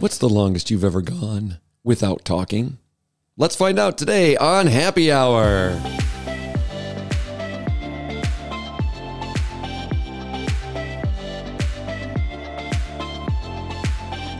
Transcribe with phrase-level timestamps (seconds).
[0.00, 2.78] What's the longest you've ever gone without talking?
[3.36, 5.78] Let's find out today on Happy Hour.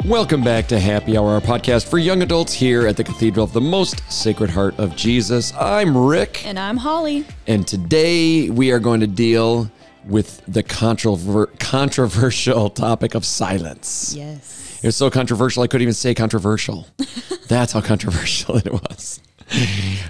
[0.07, 3.53] Welcome back to Happy Hour, our podcast for young adults here at the Cathedral of
[3.53, 5.53] the Most Sacred Heart of Jesus.
[5.55, 7.25] I'm Rick, And I'm Holly.
[7.47, 9.71] and today we are going to deal
[10.07, 14.15] with the controver- controversial topic of silence.
[14.17, 14.70] Yes.
[14.83, 16.87] It was so controversial, I couldn't even say controversial.
[17.49, 19.21] That's how controversial it was.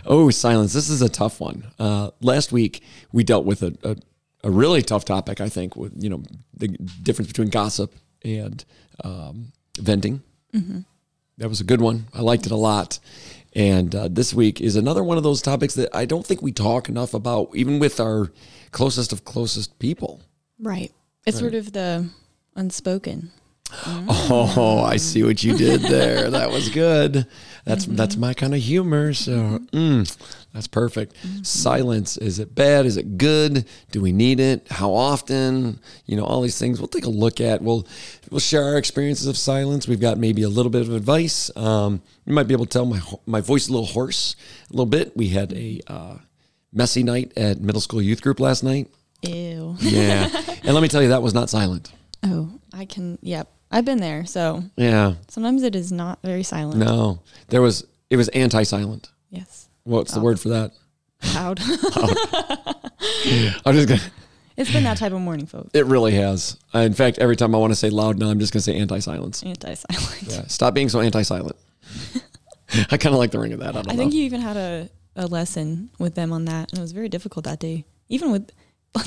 [0.07, 0.73] Oh, silence.
[0.73, 1.65] This is a tough one.
[1.79, 3.97] Uh, last week, we dealt with a, a,
[4.45, 6.23] a really tough topic, I think, with, you know,
[6.55, 8.65] the difference between gossip and
[9.03, 10.23] um, venting.
[11.39, 12.07] That was a good one.
[12.13, 12.99] I liked it a lot.
[13.55, 16.53] And uh, this week is another one of those topics that I don't think we
[16.53, 18.31] talk enough about, even with our
[18.71, 20.21] closest of closest people.
[20.61, 20.93] Right.
[21.27, 22.09] It's sort of the
[22.55, 23.33] unspoken.
[23.87, 26.31] Oh, I see what you did there.
[26.31, 27.27] That was good.
[27.65, 29.13] That's that's my kind of humor.
[29.15, 30.17] So mm,
[30.53, 31.15] that's perfect.
[31.43, 32.87] Silence is it bad?
[32.87, 33.67] Is it good?
[33.91, 34.67] Do we need it?
[34.71, 35.81] How often?
[36.07, 36.81] You know, all these things.
[36.81, 37.63] We'll take a look at.
[37.63, 37.87] We'll
[38.31, 39.87] we'll share our experiences of silence.
[39.87, 41.55] We've got maybe a little bit of advice.
[41.57, 44.37] Um, you might be able to tell my my voice a little hoarse
[44.71, 45.17] a little bit.
[45.17, 46.17] We had a uh,
[46.73, 48.89] messy night at middle school youth group last night.
[49.23, 49.77] Ew.
[49.81, 50.29] Yeah,
[50.65, 51.93] and let me tell you, that was not silent.
[52.23, 53.19] Oh, I can.
[53.23, 53.49] Yep.
[53.71, 54.27] I've been there.
[54.27, 56.79] So Yeah, sometimes it is not very silent.
[56.79, 57.87] No, there was.
[58.11, 59.09] It was anti-silent.
[59.31, 59.69] Yes.
[59.85, 60.73] What's the word for that?
[61.35, 61.61] Loud.
[63.65, 64.01] I'm just gonna.
[64.57, 65.71] it's been that type of morning, folks.
[65.75, 66.57] It really has.
[66.75, 68.77] Uh, In fact, every time I want to say loud now, I'm just gonna say
[68.77, 69.43] anti-silence.
[69.45, 70.23] Anti silent.
[70.23, 71.57] Yeah, stop being so anti-silent.
[72.91, 73.71] I kind of like the ring of that.
[73.77, 76.71] I don't I think you even had a, a lesson with them on that.
[76.71, 78.51] And it was very difficult that day, even with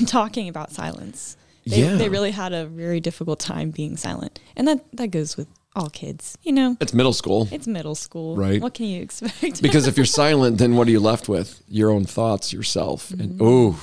[0.06, 1.36] talking about silence.
[1.66, 1.96] They, Yeah.
[1.96, 4.40] they really had a very difficult time being silent.
[4.56, 6.36] And that, that goes with all kids.
[6.42, 7.48] You know, it's middle school.
[7.50, 8.36] it's middle school.
[8.36, 8.60] Right.
[8.60, 9.62] What can you expect?
[9.62, 11.62] Because if you're silent, then what are you left with?
[11.68, 13.10] Your own thoughts, yourself.
[13.10, 13.42] And Mm-hmm.
[13.42, 13.80] oh,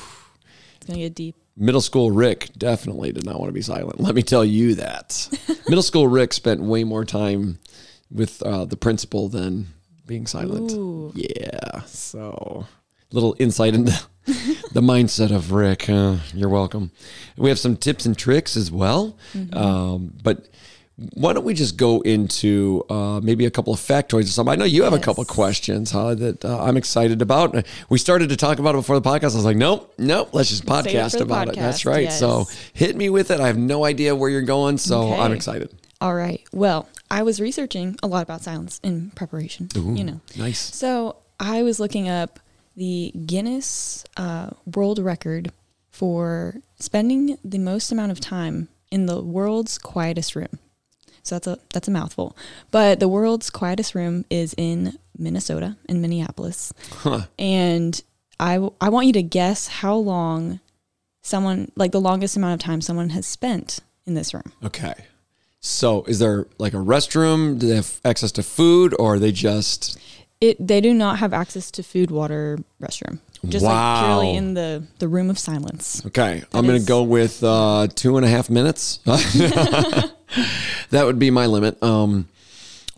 [0.77, 1.35] it's going to get deep.
[1.57, 3.99] middle school Rick definitely did not want to be silent.
[3.99, 5.27] Let me tell you that.
[5.67, 7.59] middle school Rick spent way more time
[8.09, 9.67] with uh, the principal than
[10.07, 10.71] being silent.
[10.71, 11.11] Ooh.
[11.15, 11.81] Yeah.
[11.85, 12.65] So,
[13.11, 13.93] little insight into
[14.71, 15.89] the mindset of Rick.
[15.89, 16.91] Uh, you're welcome.
[17.37, 19.17] We have some tips and tricks as well.
[19.53, 20.47] Um, but
[21.13, 24.51] why don't we just go into uh, maybe a couple of factoids or something?
[24.51, 27.65] I know you have a couple of questions huh, that uh, I'm excited about.
[27.89, 29.31] We started to talk about it before the podcast.
[29.33, 31.55] I was like, nope, nope, let's just Save it for podcast about it.
[31.55, 32.11] That's podcast, right.
[32.11, 33.39] So hit me with it.
[33.39, 35.73] I have no idea where you're going, so I'm excited.
[35.99, 36.43] All right.
[36.51, 40.21] Well, I was researching a lot about silence in preparation, you know.
[40.37, 40.59] Nice.
[40.59, 42.39] So I was looking up
[42.81, 45.51] the Guinness uh, World Record
[45.91, 50.57] for spending the most amount of time in the world's quietest room.
[51.21, 52.35] So that's a that's a mouthful.
[52.71, 56.73] But the world's quietest room is in Minnesota, in Minneapolis.
[56.91, 57.27] Huh.
[57.37, 58.01] And
[58.39, 60.59] I, w- I want you to guess how long
[61.21, 64.53] someone, like the longest amount of time someone has spent in this room.
[64.63, 64.95] Okay.
[65.59, 67.59] So, is there like a restroom?
[67.59, 69.99] Do they have access to food, or are they just
[70.41, 73.19] It they do not have access to food, water, restroom.
[73.47, 73.71] Just Wow.
[73.93, 76.03] like purely in the the room of silence.
[76.07, 76.43] okay?
[76.53, 78.97] I'm going to go with uh, two and a half minutes.
[79.05, 80.11] that
[81.05, 81.81] would be my limit.
[81.81, 82.27] Um,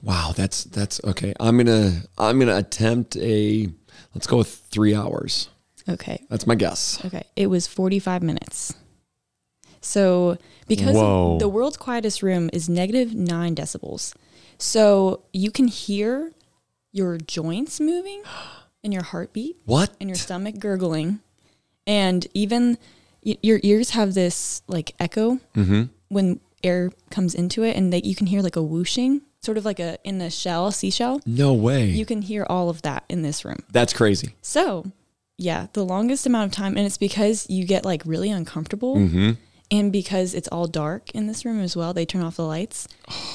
[0.01, 1.33] wow, that's that's okay.
[1.39, 3.69] I'm gonna I'm gonna attempt a.
[4.15, 5.49] Let's go with three hours.
[5.89, 6.23] Okay.
[6.29, 7.03] That's my guess.
[7.03, 7.23] Okay.
[7.35, 8.73] It was 45 minutes.
[9.81, 10.37] So,
[10.67, 11.37] because Whoa.
[11.39, 14.13] the world's quietest room is negative 9 decibels.
[14.57, 16.31] So, you can hear
[16.93, 18.23] your joints moving
[18.83, 19.91] and your heartbeat What?
[19.99, 21.19] and your stomach gurgling
[21.85, 22.77] and even
[23.25, 25.83] y- your ears have this like echo Mm-hmm.
[26.09, 29.65] when air comes into it and that you can hear like a whooshing, sort of
[29.65, 31.19] like a in a shell, seashell.
[31.25, 31.87] No way.
[31.89, 33.59] You can hear all of that in this room.
[33.71, 34.35] that's crazy.
[34.41, 34.85] So,
[35.37, 39.31] yeah, the longest amount of time, and it's because you get like really uncomfortable, Mm-hmm.
[39.73, 41.93] And because it's all dark in this room as well.
[41.93, 42.87] They turn off the lights.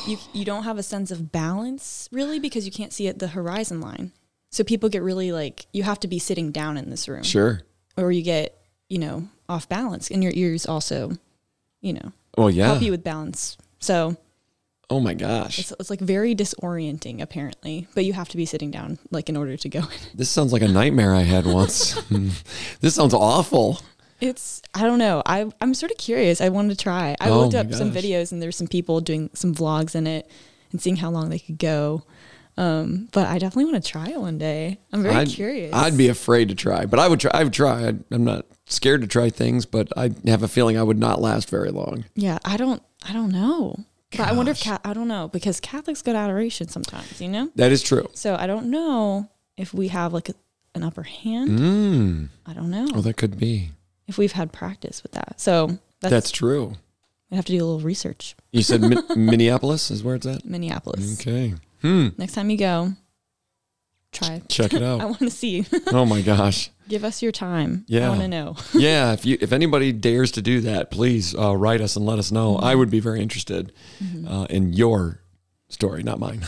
[0.06, 3.28] you you don't have a sense of balance really because you can't see at the
[3.28, 4.12] horizon line.
[4.50, 7.60] So people get really like you have to be sitting down in this room, Sure.
[7.96, 8.56] or you get
[8.88, 11.12] you know off balance, and your ears also,
[11.80, 12.66] you know, Well, yeah.
[12.68, 13.56] help you with balance.
[13.80, 14.16] So
[14.90, 15.58] oh my gosh.
[15.58, 19.36] it's, it's like very disorienting apparently, but you have to be sitting down like in
[19.36, 19.98] order to go in.
[20.14, 21.94] This sounds like a nightmare I had once.
[22.80, 23.80] this sounds awful.
[24.20, 25.22] It's I don't know.
[25.24, 26.40] I I'm sort of curious.
[26.40, 27.14] I wanted to try.
[27.20, 30.30] I Oh looked up some videos and there's some people doing some vlogs in it
[30.72, 32.02] and seeing how long they could go.
[32.56, 34.80] Um, but I definitely want to try it one day.
[34.92, 35.72] I'm very I'd, curious.
[35.72, 37.30] I'd be afraid to try, but I would try.
[37.32, 37.86] I would try.
[37.86, 41.20] I'd, I'm not scared to try things, but I have a feeling I would not
[41.20, 42.04] last very long.
[42.16, 43.76] yeah, I don't I don't know.
[44.10, 47.50] But I wonder if I don't know because Catholics go to adoration sometimes, you know.
[47.56, 48.08] That is true.
[48.14, 50.34] So I don't know if we have like a,
[50.74, 51.50] an upper hand.
[51.50, 52.28] Mm.
[52.46, 53.70] I don't know Oh, that could be.
[54.08, 55.40] If we've had practice with that.
[55.40, 56.74] So that's, That's true.
[57.30, 58.34] we have to do a little research.
[58.52, 60.44] You said Mi- Minneapolis is where it's at?
[60.44, 61.20] Minneapolis.
[61.20, 61.54] Okay.
[61.82, 62.08] Hmm.
[62.18, 62.92] Next time you go,
[64.12, 64.42] try.
[64.48, 65.00] Check it out.
[65.00, 65.64] I want to see.
[65.88, 66.70] oh my gosh.
[66.88, 67.84] Give us your time.
[67.86, 68.06] Yeah.
[68.06, 68.56] I want to know.
[68.72, 72.18] Yeah, if you if anybody dares to do that, please uh, write us and let
[72.18, 72.56] us know.
[72.56, 73.72] I would be very interested
[74.26, 75.20] uh, in your
[75.68, 76.42] story, not mine.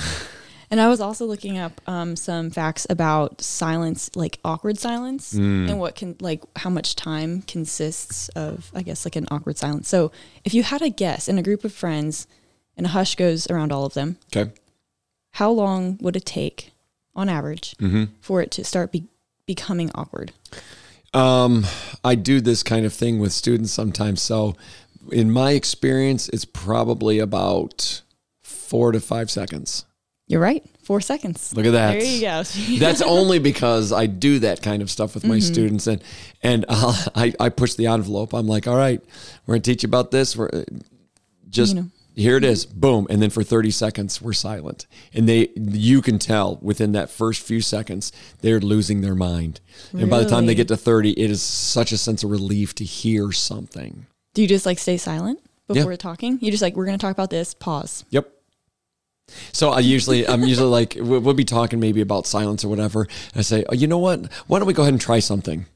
[0.70, 5.68] And I was also looking up um, some facts about silence, like awkward silence, Mm.
[5.70, 9.88] and what can, like, how much time consists of, I guess, like an awkward silence.
[9.88, 10.12] So
[10.44, 12.28] if you had a guess in a group of friends
[12.76, 14.52] and a hush goes around all of them, Okay.
[15.32, 16.70] how long would it take,
[17.16, 18.04] on average, Mm-hmm.
[18.20, 19.08] for it to start be-
[19.46, 20.30] becoming awkward?
[21.12, 21.66] Um,
[22.04, 24.22] I do this kind of thing with students sometimes.
[24.22, 24.54] So,
[25.10, 28.02] in my experience, it's probably about
[28.44, 29.84] four to five seconds.
[30.30, 30.64] You're right.
[30.84, 31.52] Four seconds.
[31.56, 31.92] Look at that.
[31.98, 32.42] There you go.
[32.78, 36.00] That's only because I do that kind of stuff with my students, and
[36.42, 38.32] and I'll, I I push the envelope.
[38.32, 39.02] I'm like, all right,
[39.46, 40.36] we're gonna teach you about this.
[40.36, 40.62] We're uh,
[41.48, 41.88] just You know.
[42.14, 46.18] here it is, boom, and then for 30 seconds we're silent, and they you can
[46.20, 49.60] tell within that first few seconds they're losing their mind,
[49.92, 52.72] and by the time they get to 30, it is such a sense of relief
[52.76, 54.06] to hear something.
[54.34, 55.74] Do you just like stay silent Yeah.
[55.82, 56.38] before talking?
[56.40, 58.04] You just like, we're going to talk about this, pause.
[58.10, 58.30] Yep.
[59.52, 63.02] So I usually, I'm usually like, we'll be talking maybe about silence or whatever.
[63.02, 64.32] And I say, oh, you know what?
[64.46, 65.66] Why don't we go ahead and try something?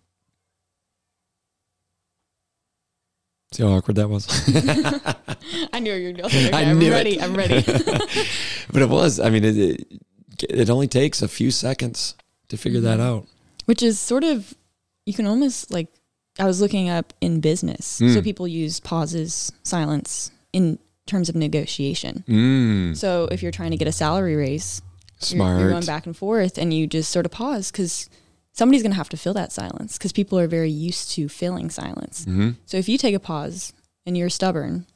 [3.52, 4.26] See how awkward that was?
[5.72, 6.90] I knew you were going to I it.
[6.90, 7.20] ready.
[7.20, 7.62] I'm ready.
[8.72, 9.20] but it was.
[9.20, 9.86] I mean, it, it,
[10.50, 12.16] it only takes a few seconds
[12.48, 13.26] to figure that out.
[13.66, 14.54] which is sort of
[15.06, 15.88] you can almost like
[16.38, 17.86] I was looking up in business.
[17.86, 18.24] So Mm.
[18.24, 22.24] people use pauses, silence in terms of negotiation.
[22.28, 24.80] Mm, So if you're trying to get a salary raise,
[25.28, 28.08] you're, you're going back and forth and you just sort of pause cuz
[28.52, 31.70] somebody's going to have to fill that silence cuz people are very used to filling
[31.70, 32.24] silence.
[32.24, 33.72] hmm So if you take a pause
[34.06, 34.86] and you're stubborn,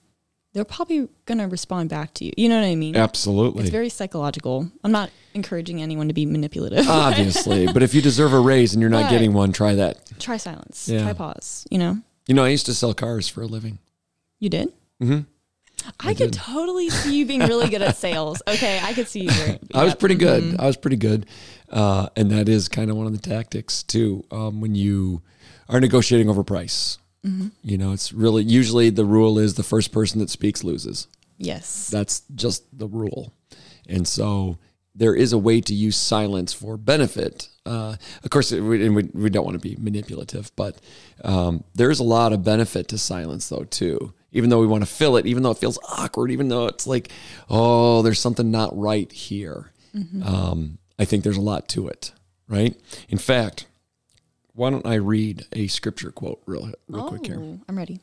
[0.54, 2.32] they're probably going to respond back to you.
[2.36, 2.96] You know what I mean?
[2.96, 3.62] Absolutely.
[3.62, 4.70] It's very psychological.
[4.82, 6.88] I'm not encouraging anyone to be manipulative.
[7.06, 7.66] Obviously.
[7.66, 9.98] but if you deserve a raise and you're not But- getting one, try that.
[10.18, 10.88] try silence.
[10.88, 11.02] Yeah.
[11.02, 11.66] Try pause.
[11.70, 11.98] You know?
[12.26, 13.78] You know, I used to sell cars for a living.
[14.40, 14.72] You did?
[15.00, 15.20] hmm
[16.00, 18.42] I, I could totally see you being really good at sales.
[18.48, 19.30] Okay, I could see you.
[19.30, 20.42] Very, I was pretty good.
[20.42, 20.60] Mhm.
[20.60, 21.26] I was pretty good.
[21.70, 24.24] Uh, and that is kind of one of the tactics too.
[24.30, 25.22] Um, when you
[25.68, 27.50] are negotiating over price, Mhm.
[27.62, 31.06] you know, it's really usually the rule is the first person that speaks loses.
[31.36, 31.88] Yes.
[31.90, 33.32] That's just the rule.
[33.88, 34.58] And so
[34.94, 37.48] there is a way to use silence for benefit.
[37.64, 40.76] Uh, of course, it- we, and we, we don't want to be manipulative, but
[41.22, 44.12] um, there is a lot of benefit to silence, though, too.
[44.32, 46.86] Even though we want to fill it, even though it feels awkward, even though it's
[46.86, 47.10] like,
[47.48, 49.72] oh, there's something not right here.
[50.22, 52.12] Um, I think there's a lot to it,
[52.48, 52.76] right?
[53.08, 53.66] In fact,
[54.54, 57.38] why don't I read a scripture quote real, real quick here?
[57.40, 58.00] Oh, I'm ready.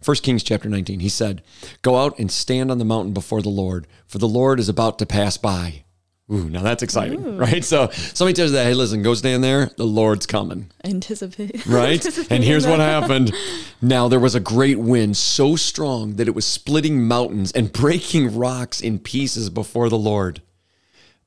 [0.00, 1.42] First Kings chapter 19, he said,
[1.82, 4.98] Go out and stand on the mountain before the Lord, for the Lord is about
[5.00, 5.84] to pass by.
[6.30, 7.64] Ooh, now that's exciting, right?
[7.64, 11.66] So somebody tells you that, hey, listen, go stand there, the Lord's coming, Anticipate.
[11.66, 12.04] right?
[12.30, 13.32] and here's what happened.
[13.80, 18.36] Now there was a great wind so strong that it was splitting mountains and breaking
[18.36, 20.42] rocks in pieces before the Lord.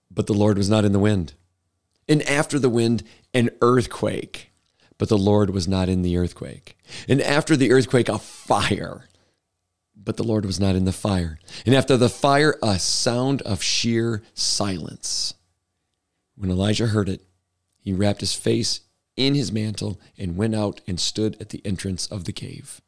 [0.10, 1.34] But the Lord was not in the wind.
[2.08, 4.52] And after the wind, an earthquake.
[4.98, 6.78] But the Lord was not in the earthquake.
[7.10, 9.10] And after the earthquake, a fire.
[10.06, 11.40] But the Lord was not in the fire.
[11.66, 15.34] And after the fire, a sound of sheer silence.
[16.36, 17.22] When Elijah heard it,
[17.80, 18.82] he wrapped his face
[19.18, 22.82] in his mantle and went out and stood at the entrance of the cave.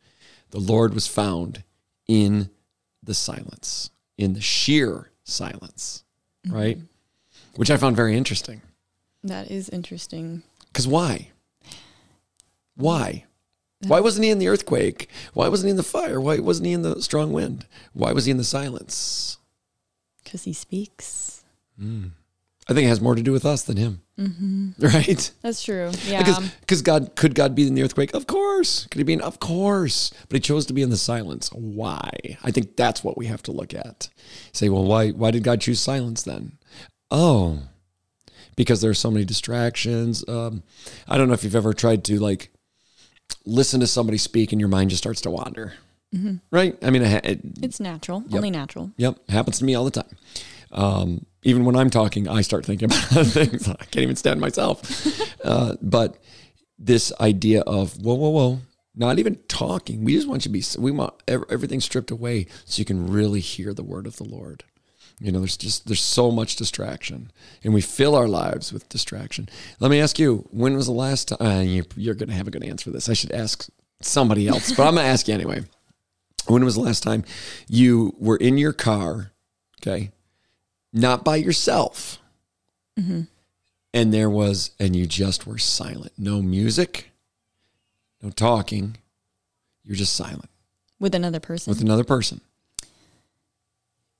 [0.51, 1.63] The Lord was found
[2.07, 2.49] in
[3.03, 6.03] the silence, in the sheer silence,
[6.45, 6.55] mm-hmm.
[6.55, 6.77] right?
[7.55, 8.61] Which I found very interesting.
[9.23, 10.43] That is interesting.
[10.67, 11.31] Because why?
[12.75, 13.25] Why?
[13.85, 15.07] Why wasn't he in the earthquake?
[15.33, 16.19] Why wasn't he in the fire?
[16.19, 17.65] Why wasn't he in the strong wind?
[17.93, 19.37] Why was he in the silence?
[20.23, 21.43] Because he speaks.
[21.79, 24.69] I think it has more to do with us than him, Mm-hmm.
[24.83, 25.31] right?
[25.43, 25.91] That's true.
[26.07, 26.17] Yeah.
[26.23, 28.15] Because because God could God be in the earthquake?
[28.15, 28.87] Of course.
[28.89, 29.21] Could he be in?
[29.21, 30.11] Of course.
[30.27, 31.49] But he chose to be in the silence.
[31.53, 32.09] Why?
[32.43, 34.09] I think that's what we have to look at.
[34.53, 36.57] Say, well, why why did God choose silence then?
[37.11, 37.59] Oh,
[38.55, 40.27] because there are so many distractions.
[40.27, 40.63] Um,
[41.07, 42.49] I don't know if you've ever tried to like
[43.45, 45.73] listen to somebody speak and your mind just starts to wander.
[46.51, 46.77] Right?
[46.81, 48.23] I mean, it, it, it's natural.
[48.31, 48.91] Only natural.
[48.97, 50.17] Yep, happens to me all the time.
[50.71, 53.67] Um, even when I'm talking, I start thinking about other things.
[53.67, 54.81] I can't even stand myself.
[55.43, 56.17] Uh, but
[56.77, 58.59] this idea of whoa, whoa, whoa,
[58.95, 60.03] not even talking.
[60.03, 63.39] We just want you to be, we want everything stripped away so you can really
[63.39, 64.65] hear the word of the Lord.
[65.19, 67.31] You know, there's just, there's so much distraction
[67.63, 69.49] and we fill our lives with distraction.
[69.79, 72.47] Let me ask you, when was the last time, uh, you, you're going to have
[72.47, 73.09] a good answer for this.
[73.09, 73.67] I should ask
[73.99, 75.61] somebody else, but I'm going to ask you anyway.
[76.45, 77.25] When was the last time
[77.67, 79.31] you were in your car,
[79.81, 80.11] okay,
[80.93, 82.19] not by yourself,
[83.93, 87.11] and there was, and you just were silent, no music,
[88.21, 88.97] no talking,
[89.83, 90.49] you're just silent
[90.99, 91.71] with another person.
[91.71, 92.41] with another person.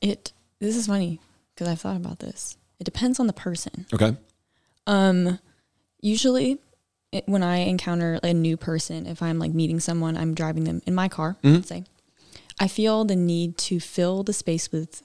[0.01, 1.20] it this is funny
[1.54, 2.58] because I've thought about this.
[2.80, 3.86] It depends on the person.
[3.94, 4.16] Okay.
[4.86, 5.40] Um,
[6.02, 6.60] usually,
[7.12, 10.82] it, when I encounter a new person, if I'm like meeting someone, I'm driving them
[10.86, 11.38] in my car.
[11.44, 11.86] Let's say,
[12.60, 15.04] I feel the need to fill the space with,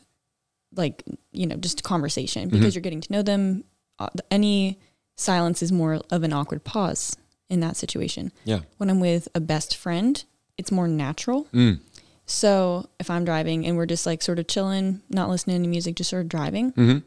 [0.75, 3.65] like you know, just conversation because you're getting to know them.
[3.99, 4.79] Uh, any
[5.17, 7.17] silence is more of an awkward pause
[7.49, 8.33] in that situation.
[8.45, 8.61] Yeah.
[8.79, 10.23] When I'm with a best friend,
[10.57, 11.47] it's more natural.
[11.53, 11.81] Mm.
[12.27, 15.97] So if I'm driving and we're just like sort of chilling, not listening to music,
[15.97, 16.99] just sort of driving, Mm-hmm.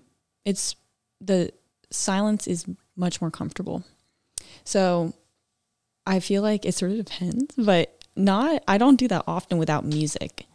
[0.44, 0.76] it's
[1.22, 1.52] the
[1.90, 3.84] silence is much more comfortable.
[4.64, 5.14] So
[6.06, 9.86] I feel like it sort of depends, but not, I don't do that often without
[9.86, 10.46] music.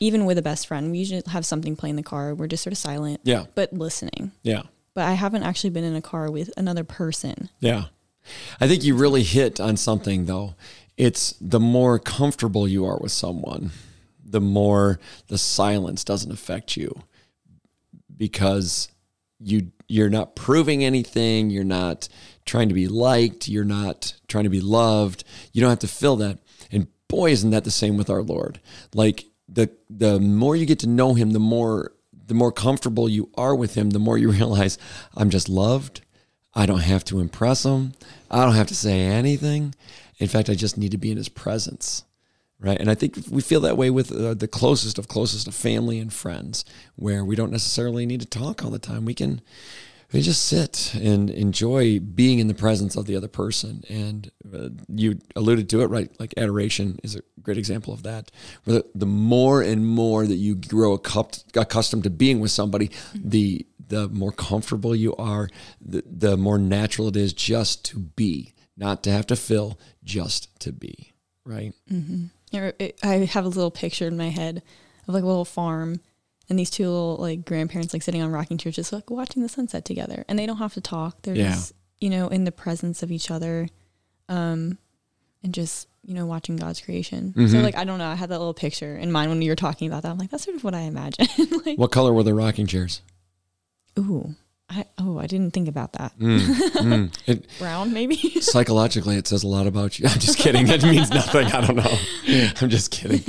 [0.00, 2.34] Even with a best friend, we usually have something playing in the car.
[2.34, 3.46] We're just sort of silent, Yeah.
[3.54, 4.32] but listening.
[4.42, 4.62] Yeah.
[4.94, 7.48] But I haven't actually been in a car with another person.
[7.60, 7.84] Yeah.
[8.60, 10.54] I think you really hit on something though.
[10.96, 13.70] It's the more comfortable you are with someone,
[14.30, 17.02] the more the silence doesn't affect you
[18.16, 18.88] because
[19.40, 22.08] you you're not proving anything, you're not
[22.44, 25.24] trying to be liked, you're not trying to be loved.
[25.52, 26.38] You don't have to fill that.
[26.70, 28.60] And boy, isn't that the same with our Lord.
[28.94, 33.30] Like the the more you get to know him, the more the more comfortable you
[33.36, 34.78] are with him, the more you realize
[35.16, 36.02] I'm just loved.
[36.54, 37.92] I don't have to impress him.
[38.30, 39.74] I don't have to say anything.
[40.18, 42.04] In fact, I just need to be in his presence.
[42.60, 42.80] Right.
[42.80, 46.00] And I think we feel that way with uh, the closest of closest of family
[46.00, 46.64] and friends,
[46.96, 49.04] where we don't necessarily need to talk all the time.
[49.04, 49.42] We can
[50.12, 53.84] we just sit and enjoy being in the presence of the other person.
[53.90, 56.10] And uh, you alluded to it, right?
[56.18, 58.30] Like adoration is a great example of that.
[58.64, 63.66] Where the, the more and more that you grow accustomed to being with somebody, the
[63.88, 65.48] the more comfortable you are,
[65.80, 70.58] the, the more natural it is just to be, not to have to fill, just
[70.60, 71.72] to be, right?
[71.90, 74.62] Or it- I have a little picture in my head
[75.06, 76.00] of like a little farm
[76.48, 79.48] and these two little like grandparents like sitting on rocking chairs just like watching the
[79.48, 80.24] sunset together.
[80.28, 81.22] And they don't have to talk.
[81.22, 81.50] They're Yeah.
[81.50, 83.68] just you know in the presence of each other
[84.28, 84.78] um
[85.42, 87.32] and just you know watching god's creation.
[87.34, 87.62] So Mhm.
[87.62, 88.06] like i don't know.
[88.08, 90.10] I had that little picture in mind when you were talking about that.
[90.10, 91.26] I'm like that's sort of what i imagine.
[91.66, 93.02] Like What color were the rocking chairs?
[93.98, 94.34] ooh
[94.70, 97.18] I, oh i didn't think about that Mm, mm.
[97.26, 100.06] It, brown maybe psychologically, it says a lot about you.
[100.08, 100.66] I'm just kidding.
[100.66, 101.46] That means nothing.
[101.46, 101.98] I don't know.
[102.60, 103.22] I'm just kidding.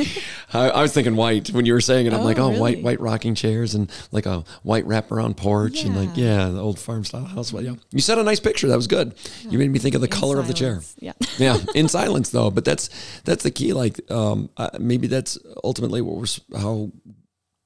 [0.54, 2.14] I, I was thinking white when you were saying it.
[2.14, 2.84] I'm Oh, like, oh, white, really?
[2.84, 6.46] white rocking chairs and like a white wraparound porch and like, Yeah.
[6.46, 7.52] yeah, the old farm style house.
[7.54, 8.68] Well, yeah, you said a nice picture.
[8.68, 9.14] That was good.
[9.50, 10.82] You made me think of the In color of the chair.
[10.98, 12.50] yeah yeah, in silence though.
[12.52, 12.90] But that's
[13.24, 13.74] that's the key.
[13.74, 16.92] Like, um, uh, maybe that's ultimately what we're how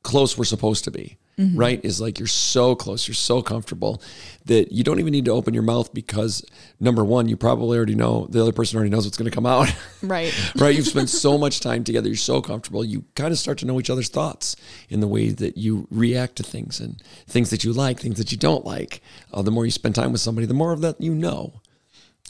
[0.04, 1.18] close we're supposed to be.
[1.56, 1.84] Right?
[1.84, 4.04] Is like you're so close, you're so comfortable
[4.46, 6.46] that you don't even need to open your mouth because
[6.80, 9.48] number one, you probably already know the other person already knows what's going to come
[9.48, 9.74] out.
[10.04, 10.76] right right?
[10.76, 12.86] You've spent so much time together, you're so comfortable.
[12.86, 14.56] You kind of start to know each other's thoughts
[14.90, 18.32] in the way that you react to things and things that you like, things that
[18.32, 19.02] you don't like.
[19.34, 21.63] Uh, the more you spend time with somebody, the more of that you know.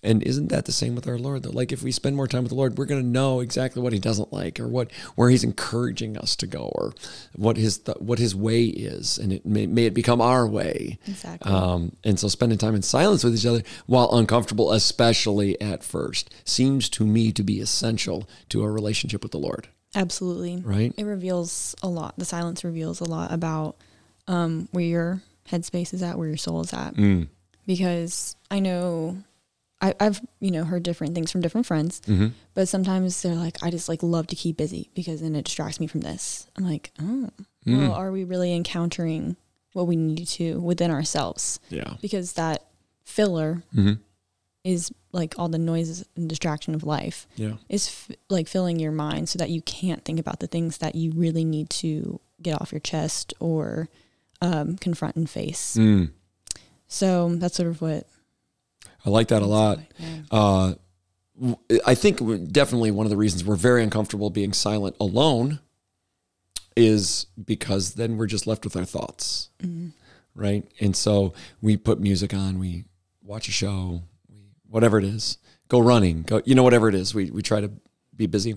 [0.04, 1.52] And isn't that the same with our Lord though?
[1.52, 3.94] Like if we spend more time with the Lord, we're going to know exactly what
[3.94, 6.94] He doesn't like, or what where He's encouraging us to go, or
[7.36, 11.00] what His th- what His way is, and it may, may it become our way.
[11.08, 11.52] Exactly.
[11.52, 16.34] Um, and so spending time in silence with each other, while uncomfortable, especially at first,
[16.44, 19.68] seems to me to be essential to a relationship with the Lord.
[19.96, 20.94] absolutely Right?
[20.98, 22.16] it reveals a lot.
[22.18, 23.78] The silence reveals a lot about
[24.28, 26.96] um, where your headspace is at, where your soul is at.
[26.96, 27.28] Mm.
[27.66, 29.18] Because I know
[29.84, 32.28] I, I've you know heard different things from different friends, Mm-hmm.
[32.56, 35.80] but sometimes they're like, I just like love to keep busy because then it distracts
[35.80, 36.48] me from this.
[36.56, 37.30] I'm like, oh,
[37.68, 37.80] Mm.
[37.80, 39.36] well, are we really encountering
[39.74, 41.60] what we need to within ourselves?
[41.70, 41.94] Yeah.
[42.02, 42.66] Because that
[43.06, 43.94] filler Mm-hmm.
[44.64, 47.54] is like all the noises and distraction of life Yeah.
[47.70, 50.96] is f- like filling your mind so that you can't think about the things that
[50.96, 53.90] you really need to get off your chest or
[54.42, 55.76] um, confront and face.
[55.78, 56.12] Mm.
[56.88, 58.08] So that's sort of what.
[59.06, 59.80] I like that a lot.
[60.32, 60.74] Uh,
[61.86, 62.18] I think
[62.52, 65.60] definitely one of the reasons we're very uncomfortable being silent alone
[66.76, 69.50] is because then we're just left with our thoughts,
[70.36, 70.64] right?
[70.80, 72.86] And so we put music on, we
[73.24, 74.38] watch a show, we
[74.70, 77.14] whatever it is, go running, go you know whatever it is.
[77.14, 77.72] We we try to
[78.16, 78.56] be busy.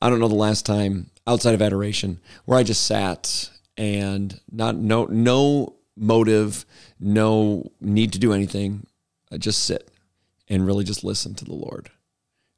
[0.00, 4.76] I don't know the last time outside of adoration where I just sat and not
[4.76, 6.64] no no motive,
[7.00, 8.86] no need to do anything.
[9.36, 9.88] Just sit
[10.48, 11.90] and really just listen to the Lord.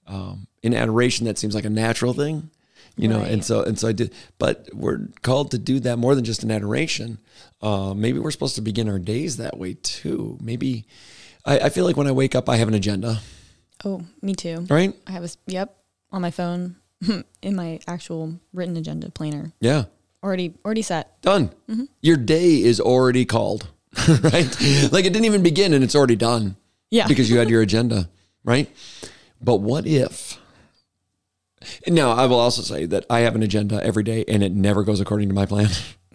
[0.07, 2.50] Um, in adoration, that seems like a natural thing,
[2.97, 3.21] you know.
[3.21, 6.43] And so and so I did, but we're called to do that more than just
[6.45, 7.19] in adoration.
[7.62, 10.37] Uh, maybe we're supposed to begin our days that way too.
[10.41, 10.85] Maybe
[11.45, 13.21] I, I feel like when I wake up, I have an agenda,
[13.85, 14.67] Oh, me too.
[14.69, 14.95] right?
[15.07, 15.77] I have a yep
[16.12, 16.77] on my phone
[17.43, 19.85] in my actual written agenda planner Yeah.
[20.25, 21.21] already already set.
[21.23, 21.50] done.
[22.03, 23.69] Your day is already called,
[24.09, 24.57] right?
[24.93, 26.57] like it didn't even begin and it's already done
[26.91, 27.07] Yeah.
[27.07, 28.09] because you had your agenda,
[28.45, 28.69] right?
[29.41, 30.39] But what if?
[31.87, 34.83] Now, I will also say that I have an agenda every day and it never
[34.83, 35.69] goes according to my plan.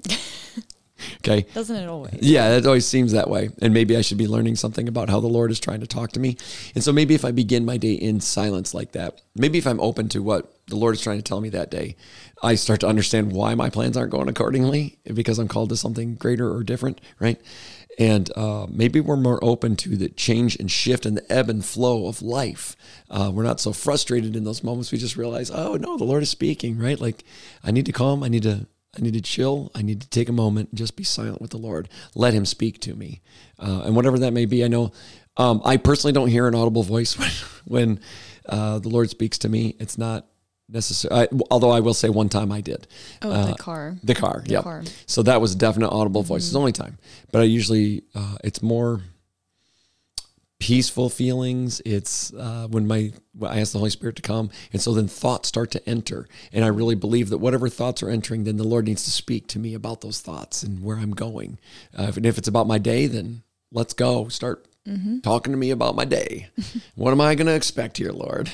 [1.18, 1.46] okay.
[1.54, 2.18] Doesn't it always?
[2.20, 3.50] Yeah, it always seems that way.
[3.62, 6.12] And maybe I should be learning something about how the Lord is trying to talk
[6.14, 6.38] to me.
[6.74, 9.80] And so maybe if I begin my day in silence like that, maybe if I'm
[9.80, 11.96] open to what the Lord is trying to tell me that day,
[12.42, 16.16] I start to understand why my plans aren't going accordingly because I'm called to something
[16.16, 17.40] greater or different, right?
[17.98, 21.64] And uh, maybe we're more open to the change and shift and the ebb and
[21.64, 22.76] flow of life.
[23.10, 24.92] Uh, we're not so frustrated in those moments.
[24.92, 27.00] We just realize, oh no, the Lord is speaking, right?
[27.00, 27.24] Like
[27.64, 28.24] I need to calm.
[28.24, 29.72] I need to I need to chill.
[29.76, 31.90] I need to take a moment and just be silent with the Lord.
[32.16, 33.22] Let Him speak to me.
[33.60, 34.92] Uh, and whatever that may be, I know
[35.38, 37.32] um, I personally don't hear an audible voice when,
[37.66, 38.00] when
[38.48, 39.76] uh, the Lord speaks to me.
[39.80, 40.28] It's not
[40.70, 41.14] necessary.
[41.14, 42.88] I, although I will say one time I did.
[43.22, 43.96] Oh, Uh, the car.
[44.04, 44.62] The car, yeah.
[44.62, 44.84] car.
[45.06, 46.44] So that was definite audible voice.
[46.44, 46.98] It's the only time.
[47.32, 49.02] But I usually, uh, it's more
[50.60, 51.82] peaceful feelings.
[51.86, 55.08] It's uh, when my when I ask the Holy Spirit to come, and so then
[55.08, 58.64] thoughts start to enter, and I really believe that whatever thoughts are entering, then the
[58.64, 61.60] Lord needs to speak to me about those thoughts and where I'm going.
[61.98, 64.28] Uh, if, and if it's about my day, then let's go.
[64.30, 64.66] Start
[65.24, 66.48] talking to me about my day.
[66.96, 68.52] what am I going to expect here, Lord?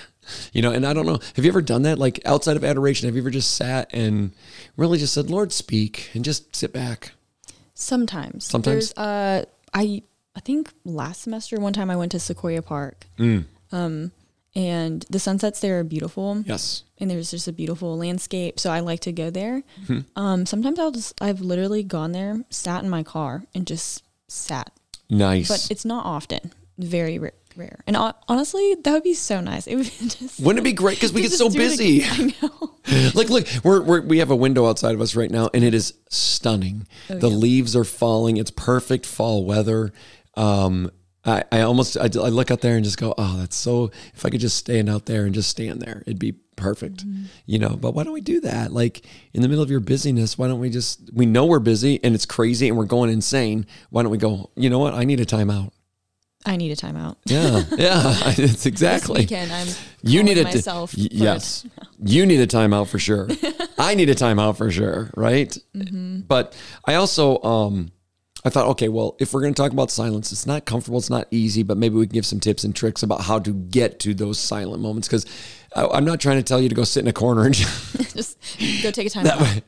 [0.53, 1.19] You know, and I don't know.
[1.35, 1.97] Have you ever done that?
[1.97, 4.31] Like outside of adoration, have you ever just sat and
[4.77, 7.13] really just said, "Lord, speak," and just sit back?
[7.73, 8.45] Sometimes.
[8.45, 8.93] Sometimes?
[8.93, 10.03] There's uh I
[10.35, 13.07] I think last semester one time I went to Sequoia Park.
[13.17, 13.45] Mm.
[13.71, 14.11] Um
[14.53, 16.83] and the sunsets there are beautiful Yes.
[16.99, 18.59] and there's just a beautiful landscape.
[18.59, 19.63] So I like to go there.
[19.83, 19.99] Mm-hmm.
[20.19, 24.71] Um sometimes I'll just I've literally gone there, sat in my car and just sat.
[25.09, 25.47] Nice.
[25.47, 26.51] But it's not often.
[26.77, 27.83] Very ra- rare.
[27.87, 29.67] And honestly, that would be so nice.
[29.67, 30.97] It would just Wouldn't it be great?
[30.97, 32.03] Because we get so busy.
[32.05, 32.75] I know.
[33.13, 35.73] like, look, we're, we're we have a window outside of us right now, and it
[35.73, 36.87] is stunning.
[37.09, 38.37] Oh, the leaves are falling.
[38.37, 39.91] It's perfect fall weather.
[40.35, 40.91] Um,
[41.23, 43.91] I, I almost I, I look out there and just go, oh, that's so.
[44.13, 47.05] If I could just stand out there and just stand there, it'd be perfect.
[47.05, 47.25] Mm-hmm.
[47.45, 47.69] You know.
[47.75, 48.71] But why don't we do that?
[48.71, 51.11] Like in the middle of your busyness, why don't we just?
[51.13, 53.67] We know we're busy and it's crazy and we're going insane.
[53.91, 54.49] Why don't we go?
[54.55, 54.93] You know what?
[54.93, 55.71] I need a timeout.
[56.45, 57.17] I need a timeout.
[57.25, 58.33] Yeah, yeah.
[58.37, 59.21] It's exactly.
[59.21, 59.67] This weekend I'm
[60.03, 61.65] You need a t- myself for- yes.
[62.03, 63.27] You need a timeout for sure.
[63.77, 65.55] I need a timeout for sure, right?
[65.75, 66.21] Mm-hmm.
[66.21, 67.91] But I also um
[68.43, 71.11] I thought, okay, well, if we're going to talk about silence, it's not comfortable, it's
[71.11, 73.99] not easy, but maybe we can give some tips and tricks about how to get
[73.99, 75.07] to those silent moments.
[75.07, 75.27] Because
[75.75, 77.55] I'm not trying to tell you to go sit in a corner and
[78.13, 78.37] just
[78.83, 79.41] go take a time that out.
[79.41, 79.61] way.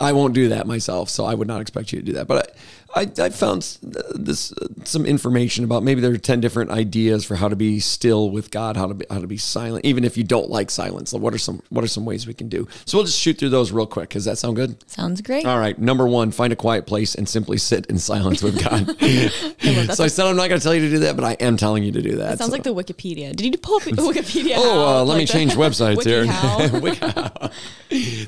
[0.00, 2.28] I won't do that myself, so I would not expect you to do that.
[2.28, 2.54] But
[2.94, 7.24] I, I, I found this uh, some information about maybe there are ten different ideas
[7.24, 10.04] for how to be still with God, how to be how to be silent, even
[10.04, 11.12] if you don't like silence.
[11.12, 12.68] What are some what are some ways we can do?
[12.86, 14.10] So we'll just shoot through those real quick.
[14.10, 14.88] Does that sound good?
[14.88, 15.44] Sounds great.
[15.44, 15.76] All right.
[15.78, 18.86] Number one, find a quiet place and simply sit in silence with God.
[19.00, 19.94] that.
[19.96, 21.56] so I said I'm not going to tell you to do that, but I am
[21.56, 22.34] telling you to do that.
[22.34, 23.34] It sounds So- like the Wikipedia.
[23.34, 24.54] Did you pull up Wikipedia?
[24.56, 26.24] Oh, uh, let me the- change websites here.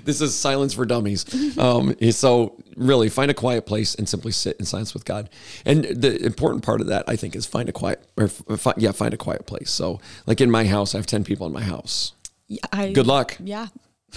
[0.04, 1.24] This is silence for dummies.
[1.58, 5.28] Um, so really, find a quiet place and simply sit in silence with God.
[5.66, 8.92] And the important part of that, I think, is find a quiet or fi- yeah,
[8.92, 9.70] find a quiet place.
[9.70, 12.12] So, like in my house, I have ten people in my house.
[12.48, 13.36] Yeah, I, Good luck.
[13.42, 13.68] Yeah.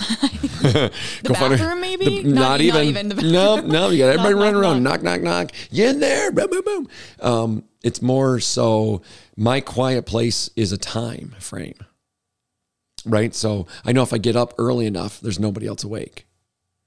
[0.63, 0.91] The
[1.23, 2.23] bathroom, maybe?
[2.23, 3.09] not, Not- not even.
[3.09, 3.89] the no, no.
[3.89, 4.83] You got everybody Knock, running knock, around.
[4.83, 5.51] Knock, knock, knock.
[5.71, 6.31] You in there?
[6.31, 6.87] Boom, boom, boom.
[7.19, 9.01] Um, it's more so.
[9.35, 11.75] My quiet place is a time frame.
[13.05, 13.33] Right.
[13.35, 16.25] So I know if I get up early enough, there's nobody else awake.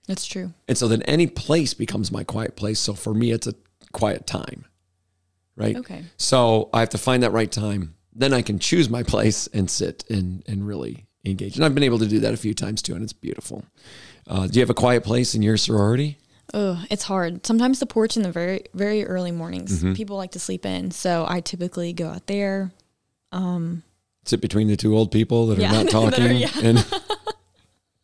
[0.06, 0.52] That's true.
[0.68, 2.78] And so then any place becomes my quiet place.
[2.78, 3.54] So for me, it's a
[3.92, 4.64] quiet time.
[5.56, 5.76] Right.
[5.76, 6.04] Okay.
[6.16, 7.94] So I have to find that right time.
[8.14, 11.56] Then I can choose my place and sit and, and really engage.
[11.56, 13.64] And I've been able to do that a few times too, and it's beautiful.
[14.26, 16.18] Uh, do you have a quiet place in your sorority?
[16.54, 17.44] Oh, it's hard.
[17.44, 19.94] Sometimes the porch in the very, very early mornings, Mm-hmm.
[19.94, 20.92] people like to sleep in.
[20.92, 22.70] So I typically go out there.
[24.26, 26.36] Sit between the two old people that are Yeah, not that are- talking.
[26.36, 26.50] yeah.
[26.62, 26.84] And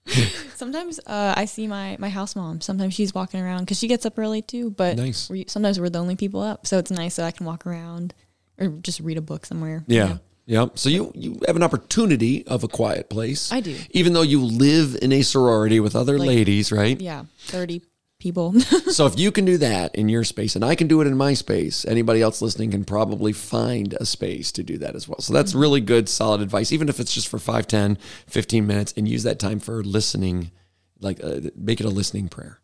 [0.56, 2.60] Sometimes uh, I see my, my house mom.
[2.60, 4.70] Sometimes she's walking around because she gets up early too.
[4.70, 5.28] But Nice.
[5.30, 6.66] we, sometimes we're the only people up.
[6.66, 8.14] So it's nice that I can walk around
[8.58, 9.84] or just read a book somewhere.
[9.86, 10.06] you yeah.
[10.06, 10.18] know?
[10.46, 10.78] Yep.
[10.78, 13.52] So you you have an opportunity of a quiet place.
[13.52, 13.76] I do.
[13.90, 17.00] Even though you live in a sorority with other Like- ladies, right?
[17.00, 17.80] Yeah, 30
[18.22, 18.52] people.
[18.60, 21.16] so if you can do that in your space and I can do it in
[21.16, 25.18] my space, anybody else listening can probably find a space to do that as well.
[25.18, 28.94] So that's really good solid advice even if it's just for 5, 10, 15 minutes
[28.96, 30.52] and use that time for listening
[31.00, 32.60] like uh, make it a listening prayer.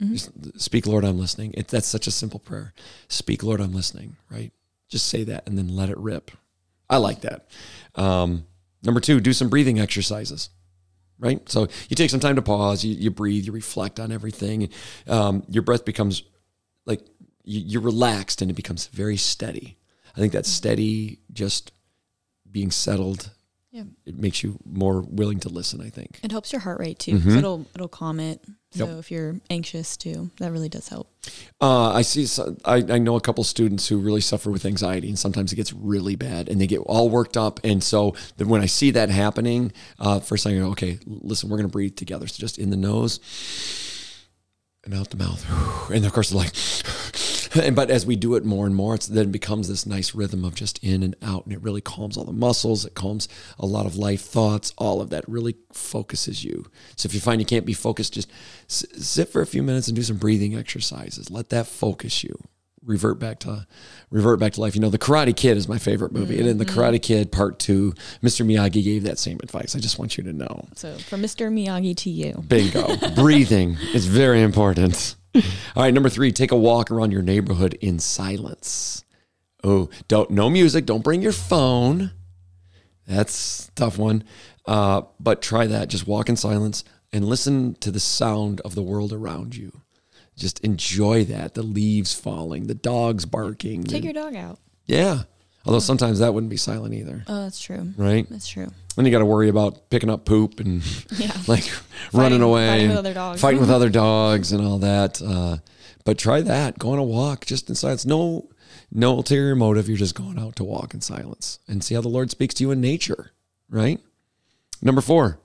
[0.00, 1.52] Just speak Lord I'm listening.
[1.54, 2.72] It, that's such a simple prayer.
[3.08, 4.52] Speak Lord I'm listening, right?
[4.88, 6.30] Just say that and then let it rip.
[6.90, 7.46] I like that.
[7.94, 8.46] Um,
[8.82, 10.50] number 2, do some breathing exercises
[11.18, 11.48] right?
[11.48, 14.68] So you take some time to pause, you, you breathe, you reflect on everything.
[15.06, 16.22] Um, your breath becomes
[16.86, 17.00] like
[17.44, 19.78] you, you're relaxed and it becomes very steady.
[20.16, 21.72] I think that steady, just
[22.50, 23.30] being settled,
[23.74, 23.82] yeah.
[24.06, 25.80] it makes you more willing to listen.
[25.82, 26.20] I think.
[26.22, 27.18] It helps your heart rate too.
[27.20, 28.40] 'cause it'll it'll calm it.
[28.70, 28.98] So Yep.
[28.98, 31.08] if you're anxious too, that really does help.
[31.60, 32.26] Uh, I see.
[32.64, 35.72] I, I know a couple students who really suffer with anxiety, and sometimes it gets
[35.72, 37.60] really bad, and they get all worked up.
[37.64, 41.48] And so then when I see that happening, uh, first thing I go, okay, listen,
[41.50, 42.26] we're going to breathe together.
[42.26, 43.20] So just in the nose
[44.84, 45.44] and out the mouth,
[45.90, 46.52] and of course, they're like,
[47.54, 50.14] and but as we do it more and more, it's then it becomes this nice
[50.14, 52.84] rhythm of just in and out, and it really calms all the muscles.
[52.84, 54.72] It calms a lot of life thoughts.
[54.78, 56.66] All of that really focuses you.
[56.96, 58.30] So if you find you can't be focused, just
[58.66, 61.30] sit for a few minutes and do some breathing exercises.
[61.30, 62.36] Let that focus you.
[62.82, 63.66] Revert back to
[64.10, 64.74] revert back to life.
[64.74, 67.14] You know, The Karate Kid is my favorite movie, and in The Karate mm-hmm.
[67.14, 68.44] Kid Part Two, Mr.
[68.44, 69.74] Miyagi gave that same advice.
[69.74, 70.68] I just want you to know.
[70.74, 71.50] So from Mr.
[71.50, 72.44] Miyagi to you.
[72.46, 72.94] Bingo.
[73.14, 75.16] Breathing is very important.
[75.34, 79.04] All right, number three, take a walk around your neighborhood in silence.
[79.62, 80.86] Oh, don't no music.
[80.86, 82.12] Don't bring your phone.
[83.06, 84.24] That's a tough one.
[84.66, 85.88] Uh, but try that.
[85.88, 89.80] Just walk in silence and listen to the sound of the world around you.
[90.36, 91.54] Just enjoy that.
[91.54, 93.84] The leaves falling, the dogs barking.
[93.84, 94.58] Take the- your dog out.
[94.86, 95.22] yeah.
[95.66, 97.94] Although sometimes that wouldn't be silent either, Oh, that's true.
[97.96, 98.28] right?
[98.28, 98.70] That's true.
[98.96, 100.82] Then you got to worry about picking up poop and
[101.18, 101.32] Yeah.
[101.46, 101.68] like
[102.12, 103.40] running away, fighting with other dogs.
[103.40, 105.20] fighting with other dogs and all that.
[105.22, 105.58] Uh,
[106.04, 106.78] but try that.
[106.78, 108.04] Go on a walk just in silence.
[108.06, 108.48] No,
[108.92, 109.88] no ulterior motive.
[109.88, 112.64] You're just going out to walk in silence and see how the Lord speaks to
[112.64, 113.32] you in nature.
[113.68, 114.00] Right.
[114.82, 115.38] Number four.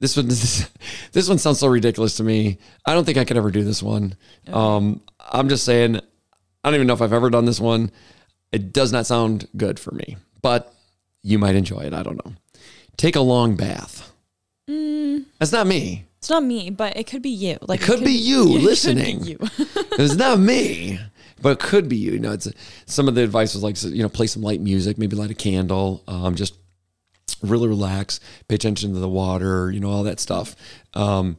[0.00, 0.68] This one, this,
[1.12, 2.58] this one sounds so ridiculous to me.
[2.86, 4.16] I don't think I could ever do this one.
[4.52, 6.00] Um, I'm just saying, I
[6.68, 7.92] don't even know if I've ever done this one.
[8.50, 10.74] It does not sound good for me, but
[11.22, 11.94] you might enjoy it.
[11.94, 12.32] I don't know.
[12.96, 14.12] Take a long bath.
[14.66, 16.06] That's not me.
[16.18, 17.58] It's not me, but it could be you.
[17.62, 19.24] Like It could be you it could be listening.
[19.24, 19.38] you.
[19.98, 20.98] It's not me,
[21.40, 22.12] but it could be you.
[22.12, 22.48] You know, it's
[22.86, 25.34] some of the advice was like, you know, play some light music, maybe light a
[25.34, 26.54] candle, um, just
[27.42, 30.54] really relax, pay attention to the water, you know, all that stuff.
[30.94, 31.36] Um,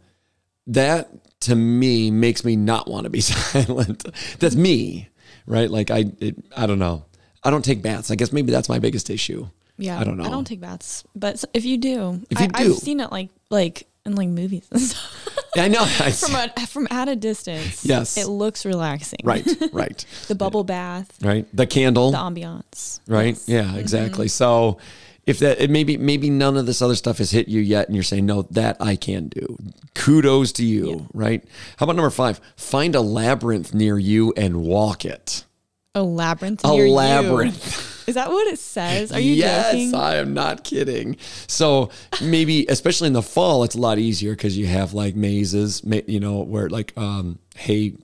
[0.68, 1.10] that
[1.42, 4.06] to me makes me not want to be silent.
[4.40, 5.10] That's me,
[5.48, 5.70] right?
[5.70, 7.06] Like I, it, I don't know.
[7.44, 8.12] I don't take baths.
[8.12, 9.48] I guess maybe that's my biggest issue.
[9.78, 10.24] Yeah, I don't know.
[10.24, 12.72] I don't take baths, but if you do, If you I, do.
[12.74, 15.30] I've seen it like like in like movies and stuff.
[15.56, 15.86] I know.
[16.12, 17.86] From a, from at a distance.
[17.86, 18.18] Yes.
[18.18, 19.20] it looks relaxing.
[19.24, 21.46] right, right, the bubble bath, right.
[21.56, 22.12] The candle.
[22.12, 23.00] the ambiance.
[23.08, 23.36] right?
[23.36, 23.50] Yes.
[23.50, 24.26] Yeah, exactly.
[24.26, 24.30] Mm-hmm.
[24.30, 24.78] So
[25.26, 27.96] if that it maybe maybe none of this other stuff has hit you yet and
[27.96, 29.58] you're saying no that I can do.
[29.94, 31.44] Kudos to you, right?
[31.78, 32.42] How about number 5?
[32.58, 35.46] Find a labyrinth near you and walk it.
[35.94, 36.62] A labyrinth.
[36.66, 36.94] A near you.
[36.94, 37.93] labyrinth.
[38.08, 39.12] Is that what it says?
[39.12, 39.96] Are you yes, joking?
[39.96, 41.18] I am not kidding.
[41.48, 41.90] So
[42.22, 46.20] maybe, especially in the fall, it's a lot easier because you have like mazes, you
[46.20, 47.96] know, where like um, hay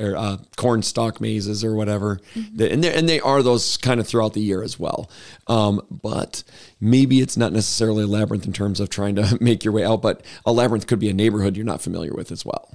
[0.00, 2.20] or uh, corn stalk mazes or whatever,
[2.54, 5.10] The- and they and they are those kind of throughout the year as well.
[5.48, 6.44] Um, but
[6.80, 10.00] maybe it's not necessarily a labyrinth in terms of trying to make your way out,
[10.02, 12.70] but a labyrinth could be a neighborhood you're not familiar with as well.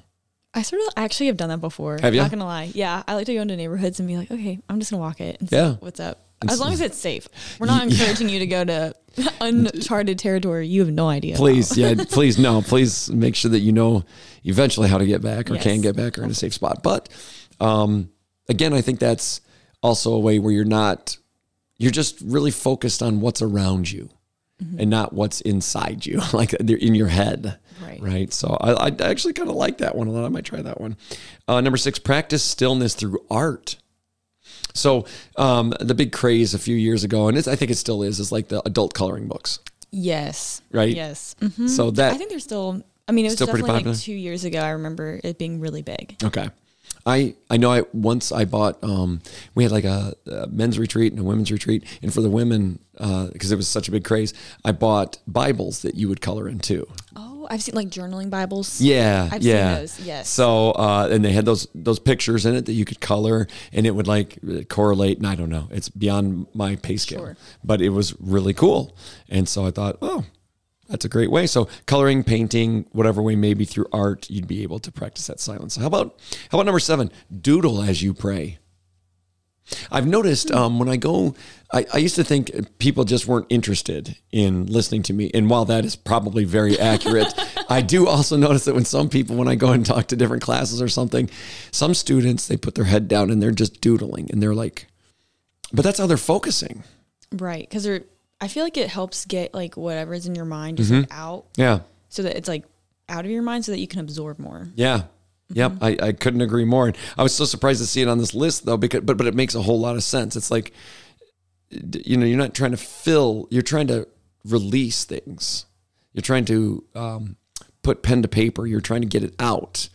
[0.53, 1.97] I sort of actually have done that before.
[2.01, 2.23] Have ya?
[2.23, 2.69] Not gonna lie.
[2.75, 5.21] Yeah, I like to go into neighborhoods and be like, okay, I'm just gonna walk
[5.21, 5.75] it and see Yeah.
[5.79, 6.19] what's up.
[6.49, 7.27] As long as it's safe.
[7.59, 8.93] We're not encouraging you to go to
[9.41, 10.67] uncharted territory.
[10.67, 11.35] You have no idea.
[11.35, 14.03] Please, yeah, please, no, please make sure that you know
[14.43, 15.63] eventually how to get back or Yes.
[15.63, 16.81] can get back or in a safe spot.
[16.83, 17.09] But
[17.59, 18.09] um,
[18.49, 19.41] again, I think that's
[19.81, 21.17] also a way where you're not,
[21.77, 24.09] you're just really focused on what's around you
[24.79, 27.59] and not what's inside you, like they're in your head.
[27.81, 28.01] Right.
[28.01, 28.33] Right.
[28.33, 30.23] So I, I actually kind of like that one a lot.
[30.23, 30.95] I might try that one.
[31.49, 33.75] Uh, number six, practice stillness through art.
[34.73, 35.05] So
[35.37, 38.19] um, the big craze a few years ago, and it's, I think it still is,
[38.19, 39.59] is like the adult coloring books.
[39.91, 40.61] Yes.
[40.71, 40.95] Right?
[40.95, 41.35] Yes.
[41.39, 42.83] hmm So that I think they're still.
[43.07, 43.93] I mean, it was Still pretty definitely popular?
[43.95, 44.59] like two years ago.
[44.59, 46.15] I remember it being really big.
[46.23, 46.49] Okay.
[47.05, 49.21] I I know I once I bought um
[49.55, 52.79] we had like a, a men's retreat and a women's retreat and for the women
[52.93, 56.59] because it was such a big craze I bought Bibles that you would color in
[56.59, 56.87] too.
[57.15, 58.79] Oh, I've seen like journaling Bibles.
[58.79, 59.75] Yeah, I've seen yeah.
[59.79, 60.29] those, yes.
[60.29, 63.85] So uh, and they had those those pictures in it that you could color and
[63.85, 64.39] it would like
[64.69, 67.37] correlate and I don't know it's beyond my pay scale, Sure.
[67.63, 68.95] but it was really cool
[69.29, 70.23] and so I thought oh.
[70.89, 71.47] That's a great way.
[71.47, 75.75] So coloring, painting, whatever way, maybe through art, you'd be able to practice that silence.
[75.75, 76.19] How about
[76.49, 77.11] how about number seven?
[77.41, 78.59] Doodle as you pray.
[79.91, 81.35] I've noticed um, when I go,
[81.71, 85.31] I, I used to think people just weren't interested in listening to me.
[85.33, 87.33] And while that is probably very accurate,
[87.69, 90.43] I do also notice that when some people, when I go and talk to different
[90.43, 91.29] classes or something,
[91.71, 94.87] some students, they put their head down and they're just doodling and they're like,
[95.71, 96.83] but that's how they're focusing.
[97.31, 97.67] Right.
[97.67, 98.03] Because they're,
[98.43, 101.79] I feel like it helps get like whatever's in your mind just like out Yeah.
[102.09, 102.65] so that it's like
[103.07, 104.67] out of your mind so that you can absorb more.
[104.75, 105.03] Yeah.
[105.49, 105.73] Yep.
[105.81, 106.87] I, I couldn't agree more.
[106.87, 109.27] And I was so surprised to see it on this list though, because, but, but
[109.27, 110.35] it makes a whole lot of sense.
[110.35, 110.73] It's like,
[111.69, 114.07] you know, you're not trying to fill, you're trying to
[114.45, 115.65] release things.
[116.13, 117.37] You're trying to um,
[117.81, 118.67] put pen to paper.
[118.67, 119.89] You're trying to get it out,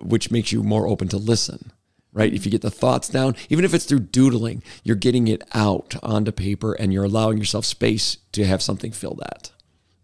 [0.00, 1.72] which makes you more open to listen,
[2.18, 2.32] right?
[2.34, 5.94] If you get the thoughts down, even if it's through doodling, you're getting it out
[6.02, 9.52] onto paper and you're allowing yourself space to have something fill that,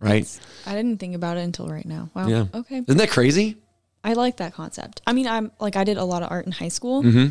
[0.00, 0.26] right?
[0.64, 2.10] I didn't think about it until right now.
[2.14, 2.28] Wow.
[2.28, 2.46] Yeah.
[2.54, 2.78] Okay.
[2.86, 3.56] Isn't that crazy?
[4.04, 5.02] I like that concept.
[5.06, 7.28] I mean, I'm like, I did a lot of art in high school Mm-hmm.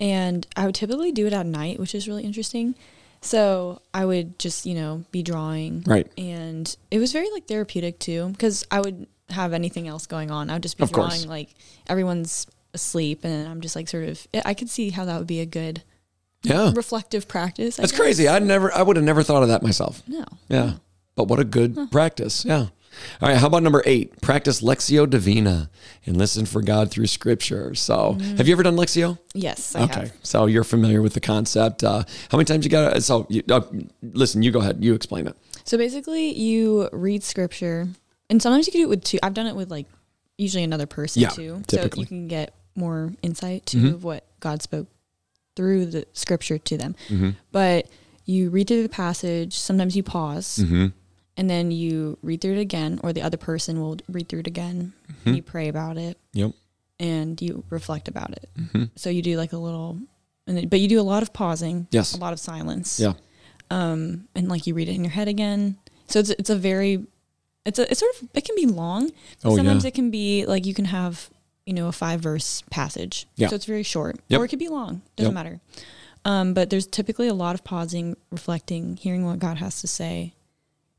[0.00, 2.74] and I would typically do it at night, which is really interesting.
[3.20, 5.82] So I would just, you know, be drawing.
[5.86, 6.10] Right.
[6.18, 10.50] And it was very like therapeutic too, because I would have anything else going on.
[10.50, 11.14] I would just be Of course.
[11.16, 11.54] drawing like
[11.88, 15.40] everyone's asleep and I'm just like sort of, I could see how that would be
[15.40, 15.82] a good
[16.42, 16.72] Yeah.
[16.74, 17.78] reflective practice.
[17.78, 18.00] I That's guess.
[18.00, 18.28] crazy.
[18.28, 20.02] I'd never, I would have never thought of that myself.
[20.06, 20.24] No.
[20.48, 20.74] Yeah.
[21.14, 22.44] But what a good practice.
[22.44, 22.66] Yeah.
[23.20, 23.36] All right.
[23.36, 24.20] How about number eight?
[24.20, 25.68] Practice Lectio Divina
[26.06, 27.74] and listen for God through scripture.
[27.74, 29.18] So, have you ever done Lectio?
[29.34, 30.00] Yes, I okay.
[30.00, 30.12] have.
[30.22, 31.82] So, you're familiar with the concept.
[31.82, 33.62] Uh, how many times you got so, you, uh,
[34.02, 34.78] listen, you go ahead.
[34.84, 35.36] You explain it.
[35.64, 37.88] So basically, you read scripture,
[38.30, 39.18] and sometimes you can do it with two.
[39.24, 39.86] I've done it with like
[40.38, 41.96] usually another person Yeah, too, typically.
[41.96, 43.94] so you can get more insight to Mhm.
[43.94, 44.88] of what God spoke
[45.56, 46.94] through the scripture to them.
[47.08, 47.30] Mm-hmm.
[47.52, 47.86] But
[48.24, 49.56] you read through the passage.
[49.58, 50.86] Sometimes you pause, Mm-hmm.
[51.36, 54.46] and then you read through it again, or the other person will read through it
[54.46, 54.92] again.
[55.10, 55.34] Mm-hmm.
[55.34, 56.52] You pray about it, Yep.
[56.98, 58.48] and you reflect about it.
[58.58, 58.84] Mm-hmm.
[58.96, 59.98] So you do like a little,
[60.46, 62.14] and then, but you do a lot of pausing, Yes.
[62.14, 62.98] a lot of silence.
[62.98, 63.12] Yeah.
[63.70, 65.78] Um, and like you read it in your head again.
[66.08, 67.06] So it's it's a very
[67.64, 69.10] it's a it's sort of it can be long.
[69.42, 69.88] Oh, sometimes yeah.
[69.88, 71.30] it can be like you can have,
[71.66, 73.26] you know, a five verse passage.
[73.36, 73.48] Yeah.
[73.48, 74.16] So it's very short.
[74.28, 74.40] Yep.
[74.40, 75.02] Or it could be long.
[75.16, 75.34] Doesn't Yep.
[75.34, 75.60] matter.
[76.26, 80.34] Um, but there's typically a lot of pausing, reflecting, hearing what God has to say.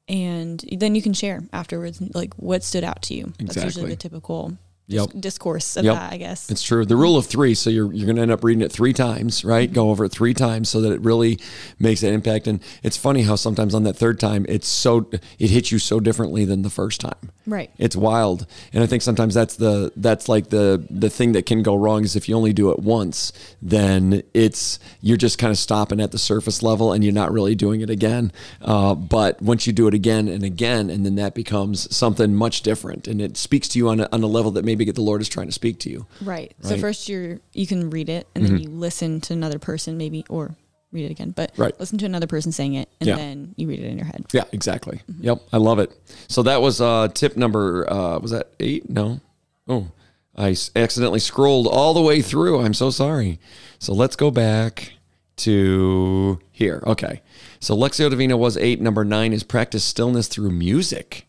[0.07, 3.25] And then you can share afterwards, like what stood out to you.
[3.39, 3.63] That's Exactly.
[3.65, 5.09] usually the typical Yep.
[5.19, 5.95] discourse of Yep.
[5.95, 6.49] that, I guess.
[6.51, 6.85] It's true.
[6.85, 7.55] The rule of three.
[7.55, 9.71] So you're you're going to end up reading it three times, right?
[9.71, 11.39] Go over it three times so that it really
[11.79, 12.45] makes an impact.
[12.45, 15.99] And it's funny how sometimes on that third time, it's so it hits you so
[15.99, 17.31] differently than the first time.
[17.47, 17.71] right.
[17.79, 21.63] It's wild, and I think sometimes that's the that's like the the thing that can
[21.63, 25.57] go wrong is if you only do it once, then it's you're just kind of
[25.57, 28.31] stopping at the surface level and you're not really doing it again.
[28.61, 32.61] Uh, but once you do it again and again, and then that becomes something much
[32.61, 35.21] different, and it speaks to you on a, on a level that maybe the Lord
[35.21, 36.05] is trying to speak to you.
[36.21, 36.53] Right.
[36.61, 40.25] So first you're you can read it and then you listen to another person maybe
[40.29, 40.55] or
[40.91, 41.31] read it again.
[41.31, 41.73] But Right.
[41.79, 43.15] listen to another person saying it and Yeah.
[43.15, 44.25] then you read it in your head.
[44.33, 45.01] Yeah, exactly.
[45.21, 45.91] Yep, I love it.
[46.27, 47.89] So that was uh, tip number.
[47.89, 48.89] Uh, was that eight?
[48.89, 49.21] No.
[49.67, 49.87] Oh,
[50.35, 52.59] I accidentally scrolled all the way through.
[52.59, 53.39] I'm so sorry.
[53.79, 54.91] So let's go back
[55.37, 56.81] to here.
[56.87, 57.21] Okay.
[57.59, 58.79] So Lectio Divina was eight.
[58.81, 61.27] Number nine is practice stillness through music.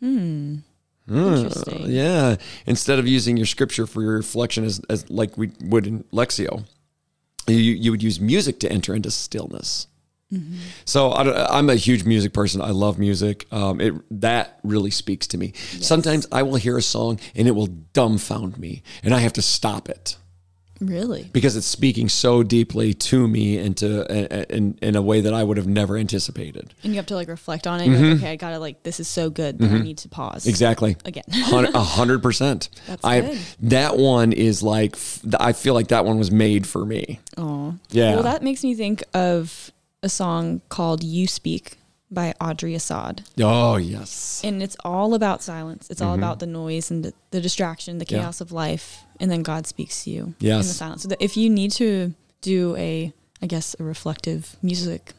[0.00, 0.56] Hmm.
[1.10, 1.90] Uh, Interesting.
[1.90, 2.36] yeah.
[2.66, 6.64] Instead of using your scripture for your reflection as, as like we would in Lectio,
[7.46, 9.88] you, you would use music to enter into stillness.
[10.84, 12.60] So I, am a huge music person.
[12.60, 13.46] I love music.
[13.52, 15.52] Um, it that really speaks to me.
[15.54, 19.42] Sometimes I will hear a song and it will dumbfound me, and I have to
[19.42, 20.16] stop it
[20.80, 21.30] Really?
[21.32, 25.42] because it's speaking so deeply to me and to in, in a way that I
[25.44, 26.74] would have never anticipated.
[26.82, 27.86] And you have to like reflect on it.
[27.88, 30.42] You're like, okay, I gotta like this is so good that I need to pause.
[30.42, 30.50] Mm-hmm.
[30.50, 30.96] Exactly.
[31.04, 31.24] Again.
[31.30, 32.68] A hundred percent.
[32.86, 33.38] That's I good.
[33.62, 34.96] that one is like
[35.38, 37.20] I feel like that one was made for me.
[37.36, 37.74] Oh.
[37.90, 38.14] Yeah.
[38.14, 39.70] Well that makes me think of
[40.02, 41.78] a song called You Speak
[42.14, 43.22] by Audrey Assad.
[43.40, 44.40] Oh yes.
[44.44, 45.90] And it's all about silence.
[45.90, 48.14] It's all about the noise and the, the distraction, the Mm-hmm.
[48.14, 48.20] Yeah.
[48.22, 49.02] chaos of life.
[49.20, 51.02] And then God speaks to you in the silence.
[51.02, 55.12] So if you need to do a, I guess, a reflective music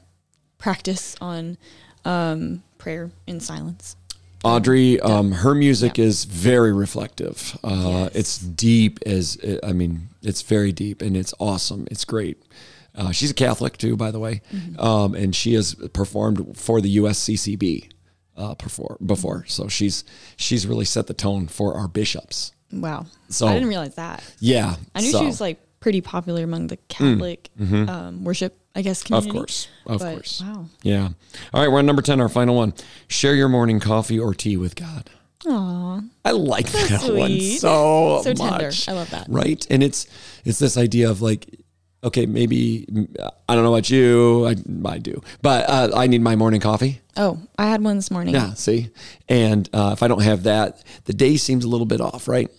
[0.58, 1.58] practice on
[2.06, 3.96] um, prayer in silence.
[4.44, 6.06] Audrey, um, her music Yeah.
[6.06, 7.58] is very reflective.
[7.64, 8.16] Uh, Yes.
[8.16, 11.88] It's deep as I mean, it's very deep and it's awesome.
[11.90, 12.38] It's great.
[12.96, 14.80] Uh, she's a Catholic too, by the way, Mm-hmm.
[14.80, 17.92] um, and she has performed for the USCCB
[18.38, 18.98] uh, before.
[19.06, 20.04] Before, so she's
[20.38, 22.52] she's really set the tone for our bishops.
[22.72, 23.06] Wow.
[23.30, 24.24] So- I didn't realize that.
[24.40, 28.82] Yeah, I knew so- she was like pretty popular among the Catholic um, worship, I
[28.82, 29.28] guess, Mm, mm-hmm.
[29.30, 30.42] Of course, of But, course.
[30.42, 30.66] Wow.
[30.82, 31.10] Yeah.
[31.54, 32.74] All right, we're on number ten, our final one.
[33.08, 35.10] Share your morning coffee or tea with God.
[35.48, 36.02] Aw.
[36.24, 37.60] I like that one sweet.
[37.60, 38.66] so So tender.
[38.66, 38.90] much.
[38.90, 39.28] I love that.
[39.30, 40.08] Right, and it's
[40.44, 41.46] it's this idea of like,
[42.06, 42.88] okay, maybe
[43.50, 44.56] I don't know about you, I,
[44.88, 47.02] I do, but uh, I need my morning coffee.
[47.18, 48.34] Oh, I had one this morning.
[48.34, 48.90] Yeah, see,
[49.28, 52.50] and uh, if I don't have that, the day seems a little bit off, right?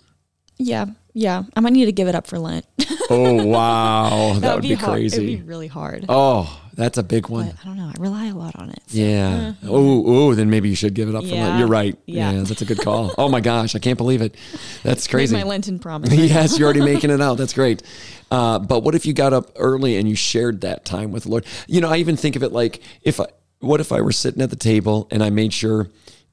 [0.59, 0.87] Yeah.
[1.13, 1.45] Yeah.
[1.55, 2.67] I might need to give it up for Lent.
[3.09, 4.95] Oh wow, that, would be, hard.
[4.95, 5.17] crazy.
[5.35, 6.07] It'd be really hard.
[6.09, 7.47] oh, that's a big one.
[7.47, 7.89] But I don't know.
[7.89, 8.81] I rely a lot on it.
[8.87, 9.55] so- Yeah.
[9.65, 11.39] Oh, oh, then maybe you should give it up for Lent.
[11.41, 11.59] Yeah.
[11.59, 11.99] You're right.
[12.07, 12.33] Yeah.
[12.33, 12.43] Yeah.
[12.43, 13.13] that's a good call.
[13.19, 14.35] Oh my gosh, I can't believe it.
[14.83, 15.35] That's crazy.
[15.35, 16.11] my Lenten promise.
[16.11, 16.19] right?
[16.31, 17.39] yes, you're already making it out.
[17.39, 17.83] That's great.
[18.31, 21.31] Uh, but what if you got up early and you shared that time with the
[21.31, 21.47] Lord?
[21.67, 23.27] You know, I even think of it like if I,
[23.61, 25.89] what if I were sitting at the table and I made sure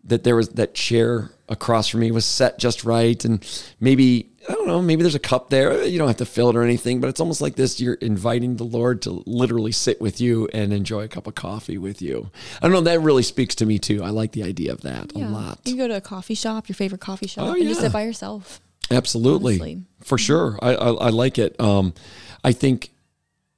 [0.06, 3.46] that there was that chair across from me was set just right and
[3.80, 5.84] maybe I don't know, maybe there's a cup there.
[5.86, 8.58] You don't have to fill it or anything, but it's almost like this you're inviting
[8.58, 12.30] the Lord to literally sit with you and enjoy a cup of coffee with you.
[12.62, 14.04] I don't know, that really speaks to me too.
[14.04, 15.60] I like the idea of that a lot.
[15.66, 17.88] You can go to a coffee shop, your favorite coffee shop, Oh, and just yeah.
[17.88, 18.60] sit by yourself.
[18.92, 19.82] Absolutely, honestly.
[20.04, 20.60] for sure.
[20.62, 21.58] I, I I like it.
[21.60, 21.94] Um,
[22.44, 22.92] I think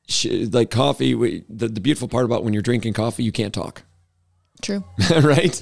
[0.07, 1.15] sh- like coffee.
[1.15, 3.81] we- The the beautiful part about when you're drinking coffee, you can't talk,
[4.61, 4.83] True.
[5.21, 5.53] right?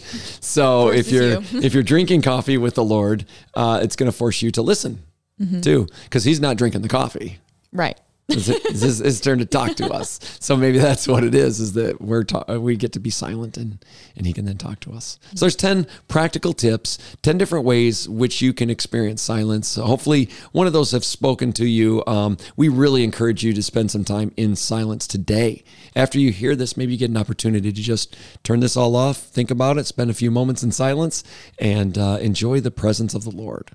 [0.42, 1.44] So if you're you.
[1.64, 5.02] if you're drinking coffee with the Lord, uh, it's going to force you to listen
[5.42, 5.62] Mm-hmm.
[5.62, 7.40] too, because He's not drinking the coffee.
[7.72, 8.00] Right.
[8.30, 10.20] It's, it's his, turn to talk to us.
[10.40, 13.58] So maybe that's what it is: is that we're ta- we get to be silent
[13.58, 13.84] and
[14.16, 15.20] and he can then talk to us.
[15.36, 19.68] So there's ten practical tips, ten different ways which you can experience silence.
[19.68, 22.02] So hopefully, one of those have spoken to you.
[22.08, 25.64] Um, we really encourage you to spend some time in silence today.
[25.96, 29.18] After you hear this, maybe you get an opportunity to just turn this all off,
[29.18, 31.24] think about it, spend a few moments in silence,
[31.60, 33.72] and uh, enjoy the presence of the Lord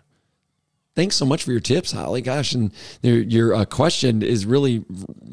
[0.98, 2.20] thanks so much for your tips, Holly.
[2.20, 4.84] Gosh, and your, your uh, question is really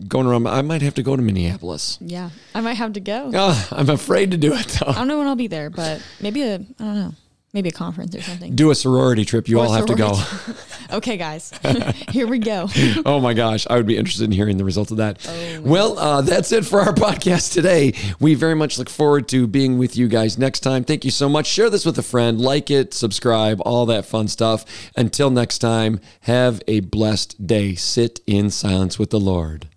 [0.08, 0.46] going around.
[0.46, 1.98] I might have to go to Minneapolis.
[2.00, 2.30] Yeah.
[2.54, 3.32] I might have to go.
[3.34, 6.44] Oh, I'm afraid to do it I don't know when I'll be there, but maybe
[6.44, 7.14] a I don't know.
[7.56, 8.54] Maybe a conference or something.
[8.54, 9.48] Do a sorority trip.
[9.48, 10.20] You Or all have to go.
[10.98, 11.54] okay, guys.
[12.10, 12.68] Here we go.
[13.06, 15.26] oh my gosh, I would be interested in hearing the results of that.
[15.64, 17.94] well, uh, that's it for our podcast today.
[18.20, 20.84] We very much look forward to being with you guys next time.
[20.84, 21.48] Thank you so much.
[21.48, 24.66] Share this with a friend, like it, subscribe, all that fun stuff.
[24.98, 27.76] Until next time, have a blessed day.
[27.76, 29.70] Sit in silence with the Lord.